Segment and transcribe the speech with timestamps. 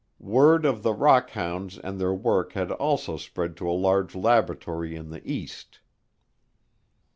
[0.17, 4.95] Word of the "rock hounds" and their work had also spread to a large laboratory
[4.95, 5.79] in the East.